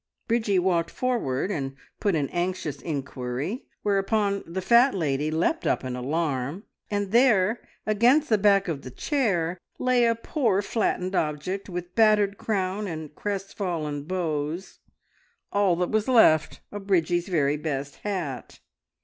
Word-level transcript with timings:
Bridgie 0.27 0.57
walked 0.57 0.89
forward 0.89 1.51
and 1.51 1.75
put 1.99 2.15
an 2.15 2.27
anxious 2.29 2.81
Inquiry, 2.81 3.67
whereupon 3.83 4.43
the 4.47 4.59
fat 4.59 4.95
lady 4.95 5.29
leapt 5.29 5.67
up 5.67 5.83
in 5.83 5.95
alarm, 5.95 6.63
and 6.89 7.11
there 7.11 7.61
against 7.85 8.27
the 8.27 8.39
back 8.39 8.67
of 8.67 8.81
the 8.81 8.89
chair 8.89 9.59
lay 9.77 10.05
a 10.05 10.15
poor 10.15 10.63
flattened 10.63 11.13
object, 11.15 11.69
with 11.69 11.93
battered 11.93 12.39
crown 12.39 12.87
and 12.87 13.13
crestfallen 13.13 14.05
bows 14.05 14.79
all 15.53 15.75
that 15.75 15.91
was 15.91 16.07
left 16.07 16.61
of 16.71 16.87
Bridgie's 16.87 17.27
very 17.27 17.55
best 17.55 17.97
hat! 17.97 18.59